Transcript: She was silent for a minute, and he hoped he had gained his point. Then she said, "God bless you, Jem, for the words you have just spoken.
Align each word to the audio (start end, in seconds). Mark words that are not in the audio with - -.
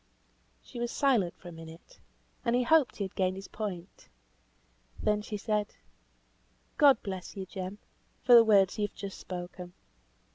She 0.63 0.79
was 0.79 0.89
silent 0.89 1.35
for 1.37 1.49
a 1.49 1.51
minute, 1.51 1.99
and 2.43 2.55
he 2.55 2.63
hoped 2.63 2.95
he 2.95 3.03
had 3.03 3.13
gained 3.13 3.35
his 3.35 3.47
point. 3.47 4.09
Then 4.99 5.21
she 5.21 5.37
said, 5.37 5.75
"God 6.77 7.03
bless 7.03 7.37
you, 7.37 7.45
Jem, 7.45 7.77
for 8.23 8.33
the 8.33 8.43
words 8.43 8.79
you 8.79 8.87
have 8.87 8.95
just 8.95 9.19
spoken. 9.19 9.73